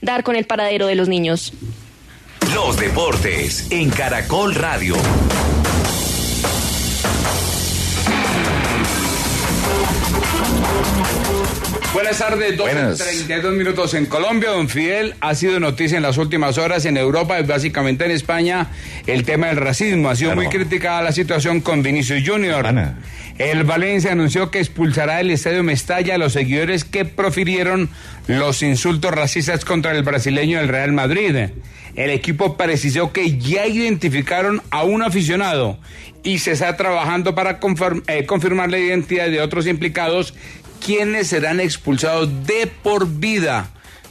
[0.00, 1.52] dar con el paradero de los niños.
[2.54, 4.96] Los deportes en Caracol Radio.
[11.94, 14.50] Buenas tardes, 32 minutos en Colombia.
[14.50, 18.66] Don Fidel ha sido noticia en las últimas horas en Europa y básicamente en España
[19.06, 20.08] el tema del racismo.
[20.10, 22.66] Ha sido muy criticada la situación con Vinicius Junior.
[23.38, 27.88] El Valencia anunció que expulsará del estadio Mestalla a los seguidores que profirieron
[28.26, 31.50] los insultos racistas contra el brasileño del Real Madrid.
[31.94, 35.78] El equipo precisó que ya identificaron a un aficionado
[36.24, 37.60] y se está trabajando para
[38.08, 40.34] eh, confirmar la identidad de otros implicados
[40.84, 43.70] quienes serán expulsados de por vida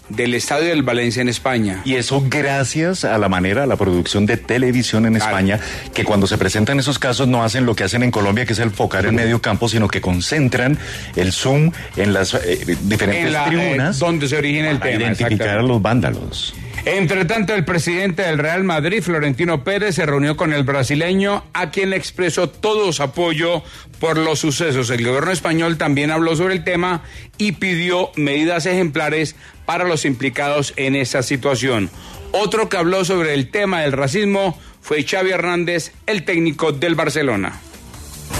[0.09, 1.81] del Estadio del Valencia en España.
[1.85, 5.59] Y eso gracias a la manera, a la producción de televisión en España,
[5.93, 8.59] que cuando se presentan esos casos no hacen lo que hacen en Colombia, que es
[8.59, 10.77] el focar en medio campo, sino que concentran
[11.15, 13.99] el zoom en las eh, diferentes eh, tribunas.
[13.99, 15.03] donde se origina el tema.
[15.03, 16.53] Identificar a los vándalos.
[16.85, 21.71] Entre tanto, el presidente del Real Madrid, Florentino Pérez, se reunió con el brasileño, a
[21.71, 23.63] quien le expresó todo su apoyo
[24.01, 24.89] por los sucesos.
[24.89, 27.03] El gobierno español también habló sobre el tema
[27.37, 31.89] y pidió medidas ejemplares para los implicados en esa situación.
[32.33, 37.61] Otro que habló sobre el tema del racismo fue Xavi Hernández, el técnico del Barcelona.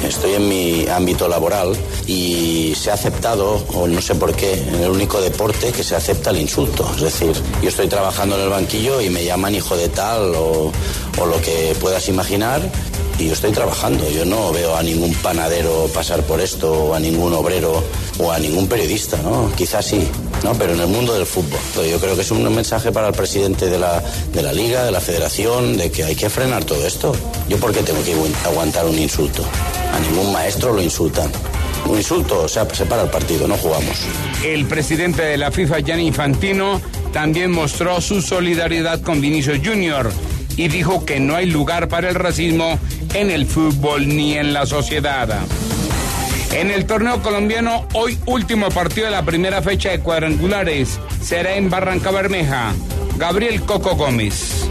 [0.02, 1.76] Estoy en mi ámbito laboral
[2.08, 5.96] y se ha aceptado, o no sé por qué, en el único deporte que se
[5.96, 6.90] acepta el insulto.
[6.96, 10.72] Es decir, yo estoy trabajando en el banquillo y me llaman hijo de tal o,
[11.26, 12.62] lo que puedas imaginar
[13.18, 14.10] y yo estoy trabajando.
[14.10, 17.82] Yo no veo a ningún panadero pasar por esto, o a ningún obrero,
[18.20, 19.52] o a ningún periodista, ¿no?
[19.56, 20.06] Quizás sí,
[20.44, 20.54] ¿no?
[20.56, 21.60] Pero en el mundo del fútbol.
[21.90, 24.92] Yo creo que es un mensaje para el presidente de la, de la liga, de
[24.92, 27.16] la federación, de que hay que frenar todo esto.
[27.48, 29.44] ¿Yo por qué tengo que aguantar un insulto?
[29.94, 31.32] A ningún maestro lo insultan.
[31.86, 33.96] Un insulto, o sea, se para el partido, no jugamos.
[34.44, 40.12] El presidente de la FIFA, Gianni Infantino, también mostró su solidaridad con Vinicius Junior
[40.58, 42.80] y dijo que no hay lugar para el racismo
[43.14, 45.30] en el fútbol ni en la sociedad.
[46.54, 51.70] En el torneo colombiano, hoy último partido de la primera fecha de cuadrangulares será en
[51.70, 52.74] Barranca Bermeja.
[53.18, 54.68] Gabriel Coco Gómez.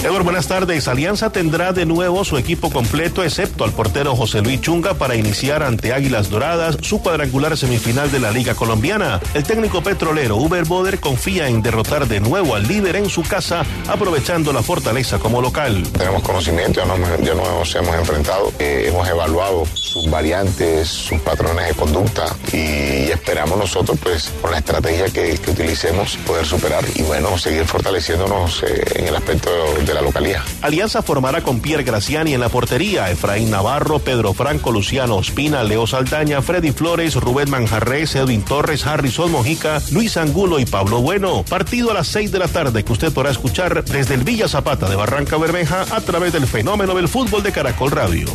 [0.00, 0.86] Eduardo, buenas tardes.
[0.86, 5.64] Alianza tendrá de nuevo su equipo completo, excepto al portero José Luis Chunga, para iniciar
[5.64, 9.20] ante Águilas Doradas su cuadrangular semifinal de la Liga Colombiana.
[9.34, 13.66] El técnico petrolero Uber Boder confía en derrotar de nuevo al líder en su casa,
[13.88, 15.82] aprovechando la fortaleza como local.
[15.90, 16.80] Tenemos conocimiento,
[17.20, 23.58] ya, nos hemos enfrentado, eh, hemos evaluado sus variantes, sus patrones de conducta y esperamos
[23.58, 29.08] nosotros, pues, con la estrategia que, utilicemos, poder superar y, bueno, seguir fortaleciéndonos eh, en
[29.08, 29.50] el aspecto
[29.84, 30.42] de la localidad.
[30.62, 35.86] Alianza formará con Pierre Graciani en la portería, Efraín Navarro, Pedro Franco, Luciano Ospina, Leo
[35.86, 41.44] Saldaña, Freddy Flores, Rubén Manjarres, Edwin Torres, Harrison Mojica, Luis Angulo y Pablo Bueno.
[41.48, 44.88] Partido a las 6 de la tarde que usted podrá escuchar desde el Villa Zapata
[44.88, 48.28] de Barranca Bermeja a través del fenómeno del fútbol de Caracol Radio.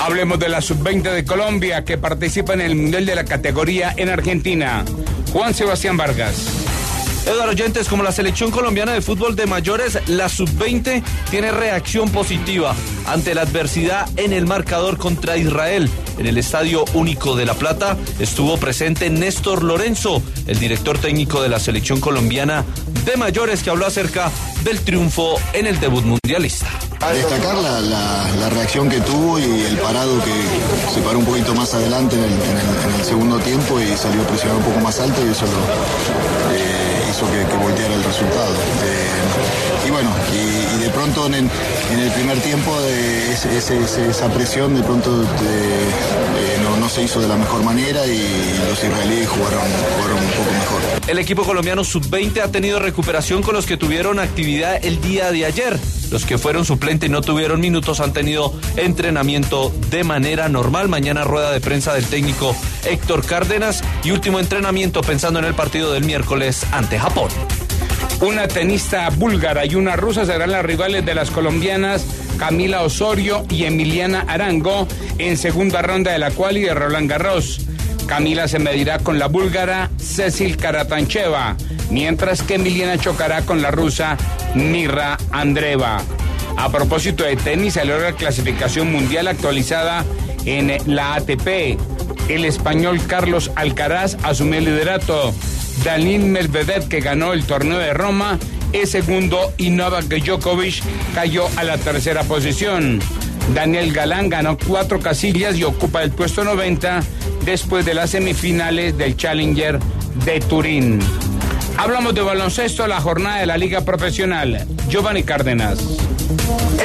[0.00, 4.08] Hablemos de la sub-20 de Colombia que participa en el Mundial de la categoría en
[4.08, 4.84] Argentina.
[5.32, 6.55] Juan Sebastián Vargas.
[7.26, 12.72] Eduardo Oyentes, como la selección colombiana de fútbol de mayores, la sub-20 tiene reacción positiva
[13.04, 15.90] ante la adversidad en el marcador contra Israel.
[16.18, 21.48] En el Estadio Único de La Plata estuvo presente Néstor Lorenzo, el director técnico de
[21.48, 22.64] la selección colombiana
[23.04, 24.30] de mayores, que habló acerca
[24.62, 26.68] del triunfo en el debut mundialista.
[27.00, 31.74] A destacar la, reacción que tuvo y el parado que se paró un poquito más
[31.74, 36.54] adelante en el, segundo tiempo y salió presionado un poco más alto y eso lo...
[36.54, 36.75] Eh,
[37.24, 38.52] que, que volteara el resultado.
[38.52, 45.22] Eh, y bueno, y, de pronto en el, primer tiempo eh, esa presión de pronto
[45.22, 49.60] eh, no, se hizo de la mejor manera y los israelíes jugaron,
[49.96, 50.80] jugaron un poco mejor.
[51.08, 55.46] El equipo colombiano sub-20 ha tenido recuperación con los que tuvieron actividad el día de
[55.46, 55.78] ayer.
[56.10, 60.88] Los que fueron suplente y no tuvieron minutos han tenido entrenamiento de manera normal.
[60.88, 62.54] Mañana rueda de prensa del técnico
[62.84, 67.28] Héctor Cárdenas y último entrenamiento pensando en el partido del miércoles ante Japón.
[68.20, 72.06] Una tenista búlgara y una rusa serán las rivales de las colombianas
[72.38, 74.88] Camila Osorio y Emiliana Arango
[75.18, 77.60] en segunda ronda de la cual y de Roland Garros.
[78.06, 81.56] Camila se medirá con la búlgara Cecil Karatancheva,
[81.90, 84.16] mientras que Emiliana chocará con la rusa
[84.54, 85.98] Nira Andreva.
[86.56, 90.04] A propósito de tenis, salió la clasificación mundial actualizada
[90.46, 91.78] en la ATP.
[92.28, 95.34] El español Carlos Alcaraz asumió el liderato.
[95.84, 98.38] Dalín Medvedev, que ganó el torneo de Roma,
[98.72, 100.82] es segundo y Novak Djokovic
[101.14, 103.00] cayó a la tercera posición.
[103.54, 107.00] Daniel Galán ganó cuatro casillas y ocupa el puesto 90
[107.44, 109.78] después de las semifinales del Challenger
[110.24, 110.98] de Turín.
[111.76, 114.66] Hablamos de baloncesto, la jornada de la Liga Profesional.
[114.88, 116.05] Giovanni Cárdenas.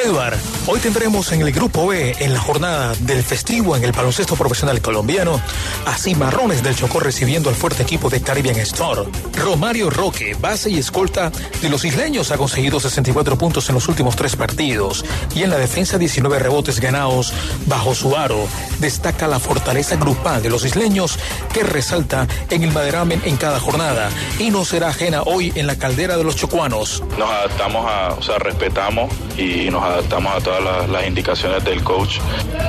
[0.04, 4.36] Edward, hoy tendremos en el Grupo B, en la jornada del festivo en el baloncesto
[4.36, 5.42] profesional colombiano,
[5.86, 9.04] a Cimarrones del Chocó recibiendo al fuerte equipo de Caribbean Store.
[9.34, 14.16] Romario Roque, base y escolta de los isleños, ha conseguido 64 puntos en los últimos
[14.16, 15.06] tres partidos
[15.36, 17.34] y en la defensa 19 rebotes ganados
[17.66, 18.48] bajo su aro.
[18.80, 21.18] Destaca la fortaleza grupal de los isleños
[21.54, 24.10] que resalta en el maderamen en cada jornada
[24.40, 27.04] y no será ajena hoy en la caldera de los chocuanos.
[27.18, 32.20] Nos adaptamos a, o sea, respetamos y nos adaptamos a todas las, indicaciones del coach.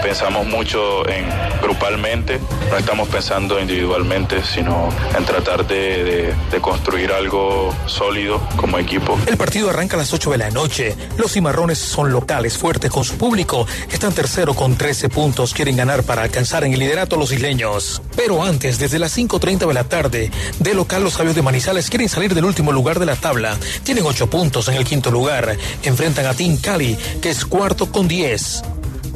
[0.02, 1.26] Pensamos mucho en
[1.60, 9.18] grupalmente, no estamos pensando individualmente, sino en tratar de, construir algo sólido como equipo.
[9.26, 10.96] El partido arranca a las 8 de la noche.
[11.18, 13.66] Los cimarrones son locales, fuertes con su público.
[13.90, 15.54] Están tercero con 13 puntos.
[15.54, 18.00] Quieren ganar para alcanzar en el liderato los isleños.
[18.16, 22.08] Pero antes, desde las 5.30 de la tarde, de local los sabios de Manizales quieren
[22.08, 23.56] salir del último lugar de la tabla.
[23.82, 25.56] Tienen 8 puntos en el quinto lugar.
[25.82, 28.62] Enfrentan a Team Cali, que es cuarto con 10.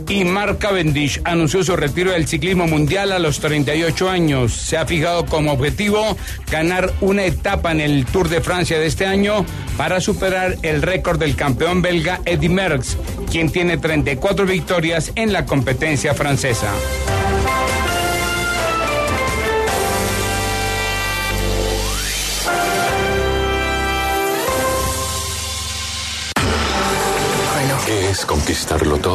[0.09, 4.53] Y Mark Cavendish anunció su retiro del ciclismo mundial a los 38 años.
[4.53, 6.17] Se ha fijado como objetivo
[6.49, 9.45] ganar una etapa en el Tour de Francia de este año
[9.77, 12.97] para superar el récord del campeón belga Eddy Merckx,
[13.33, 16.73] quien tiene 34 victorias en la competencia francesa.
[28.27, 29.15] Conquistarlo todo?